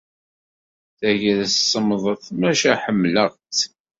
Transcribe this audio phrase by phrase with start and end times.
[0.99, 3.59] Tagrest semmḍet, maca ḥemmleɣ-tt.